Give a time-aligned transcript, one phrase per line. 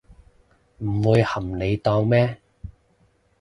[0.79, 2.41] 唔會冚你檔咩